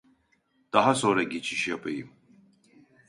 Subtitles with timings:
[0.73, 2.09] Daha sonra geçiş yapayım